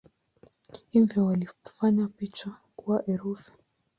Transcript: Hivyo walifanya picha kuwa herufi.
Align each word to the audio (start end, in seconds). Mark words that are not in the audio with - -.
Hivyo 0.91 1.25
walifanya 1.25 2.07
picha 2.07 2.49
kuwa 2.75 3.03
herufi. 3.05 3.51